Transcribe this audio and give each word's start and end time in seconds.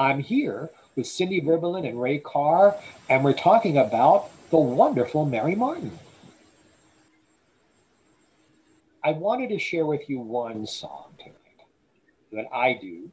I'm 0.00 0.20
here 0.20 0.70
with 0.96 1.06
Cindy 1.06 1.42
Verbalin 1.42 1.86
and 1.86 2.00
Ray 2.00 2.20
Carr, 2.20 2.74
and 3.10 3.22
we're 3.22 3.34
talking 3.34 3.76
about 3.76 4.30
the 4.48 4.56
wonderful 4.56 5.26
Mary 5.26 5.54
Martin. 5.54 5.92
I 9.04 9.12
wanted 9.12 9.50
to 9.50 9.58
share 9.58 9.84
with 9.84 10.08
you 10.08 10.18
one 10.18 10.66
song 10.66 11.12
tonight 11.18 11.36
that 12.32 12.46
I 12.50 12.78
do. 12.80 13.10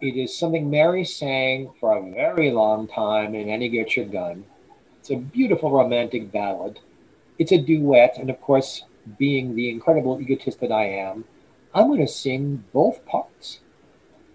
It 0.00 0.16
is 0.16 0.36
something 0.36 0.68
Mary 0.68 1.04
sang 1.04 1.72
for 1.78 1.96
a 1.96 2.10
very 2.10 2.50
long 2.50 2.88
time 2.88 3.36
in 3.36 3.48
Annie 3.48 3.68
Get 3.68 3.94
Your 3.94 4.06
Gun. 4.06 4.44
It's 4.98 5.10
a 5.10 5.16
beautiful 5.16 5.70
romantic 5.70 6.32
ballad. 6.32 6.80
It's 7.38 7.52
a 7.52 7.58
duet, 7.58 8.18
and 8.18 8.30
of 8.30 8.40
course, 8.40 8.82
being 9.16 9.54
the 9.54 9.70
incredible 9.70 10.20
egotist 10.20 10.58
that 10.58 10.72
I 10.72 10.86
am, 10.86 11.24
I'm 11.72 11.86
going 11.86 12.00
to 12.00 12.08
sing 12.08 12.64
both 12.72 13.06
parts. 13.06 13.60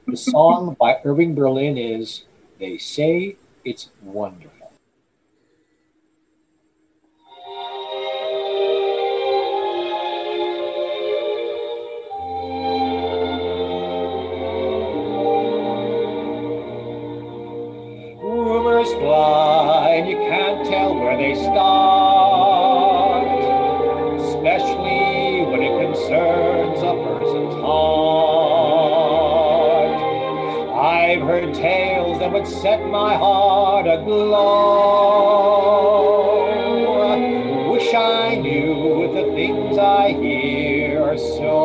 The 0.10 0.18
song 0.18 0.76
by 0.80 1.00
Irving 1.06 1.36
Berlin 1.36 1.78
is 1.78 2.24
They 2.58 2.80
Say 2.80 3.38
It's 3.64 3.90
Wonderful. 4.02 4.72
Rumors 18.24 18.92
fly, 18.94 19.90
and 19.96 20.10
you 20.10 20.18
can't 20.18 20.66
tell 20.68 20.96
where 20.96 21.18
they 21.18 21.36
start, 21.36 21.99
I've 31.00 31.22
heard 31.22 31.54
tales 31.54 32.20
that 32.20 32.30
would 32.34 32.46
set 32.46 32.86
my 32.88 33.16
heart 33.16 33.88
aglow. 33.88 34.42
Wish 37.72 37.94
I 37.94 38.36
knew 38.36 39.08
the 39.14 39.24
things 39.34 39.78
I 39.78 40.10
hear 40.10 41.18
so. 41.18 41.56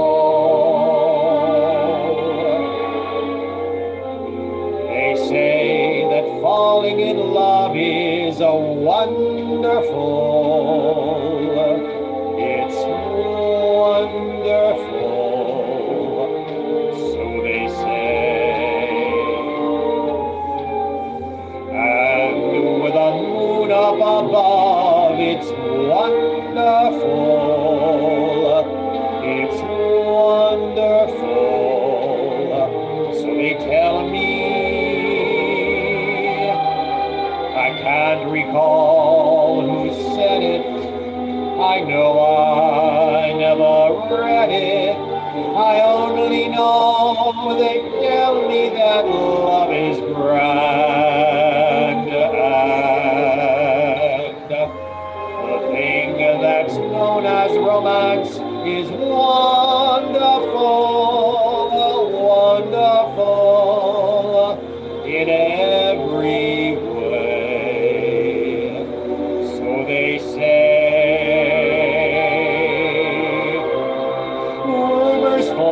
They 4.87 5.17
say 5.29 6.07
that 6.13 6.41
falling 6.41 7.01
in 7.01 7.19
love 7.19 7.77
is 7.77 8.39
a 8.39 8.55
wonderful. 8.55 10.34
Wonderful. 25.65 27.25
It's 29.25 29.61
wonderful. 29.63 31.23
So 33.15 33.27
they 33.35 33.55
tell 33.55 34.09
me. 34.09 34.35
I 37.57 37.69
can't 37.81 38.31
recall 38.31 39.63
who 39.63 39.93
said 40.17 40.43
it. 40.43 40.67
I 41.61 41.81
know 41.81 42.21
I 42.21 43.33
never 43.33 44.23
read 44.23 44.51
it. 44.51 44.97
I 45.57 45.81
only 45.83 46.49
know 46.49 47.57
they 47.59 47.81
tell 48.07 48.49
me 48.49 48.69
that 48.71 49.07
love 49.07 49.64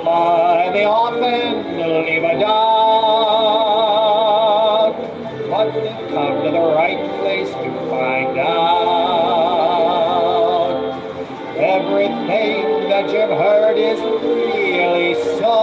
Fly, 0.03 0.71
they 0.73 0.85
often 0.85 1.79
leave 1.79 2.25
a 2.25 2.39
doubt. 2.41 2.53
But 5.49 5.71
come 6.11 6.43
to 6.43 6.51
the 6.51 6.67
right 6.75 6.99
place 7.21 7.51
to 7.51 7.71
find 7.89 8.37
out. 8.37 9.63
Everything 11.57 12.89
that 12.89 13.11
you've 13.13 13.31
heard 13.39 13.77
is 13.79 14.01
really 14.01 15.15
so. 15.39 15.59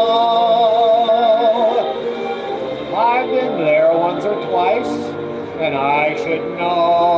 I've 2.95 3.29
been 3.29 3.57
there 3.57 3.91
once 3.97 4.23
or 4.23 4.35
twice, 4.47 4.87
and 5.59 5.75
I 5.75 6.15
should 6.15 6.57
know. 6.57 7.08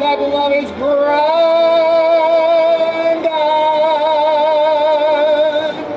That 0.00 0.18
love 0.20 0.52
is 0.52 0.70
grand. 0.72 1.62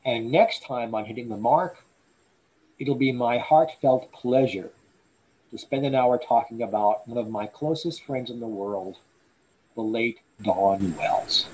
And 0.04 0.30
next 0.30 0.62
time 0.62 0.94
I'm 0.94 1.04
hitting 1.04 1.28
the 1.28 1.36
mark, 1.36 1.84
it'll 2.78 2.94
be 2.94 3.12
my 3.12 3.38
heartfelt 3.38 4.10
pleasure 4.12 4.70
to 5.50 5.58
spend 5.58 5.86
an 5.86 5.94
hour 5.94 6.18
talking 6.18 6.62
about 6.62 7.06
one 7.06 7.18
of 7.18 7.28
my 7.30 7.46
closest 7.46 8.02
friends 8.02 8.30
in 8.30 8.40
the 8.40 8.46
world, 8.46 8.96
the 9.74 9.82
late 9.82 10.18
Don 10.42 10.96
Wells. 10.96 11.46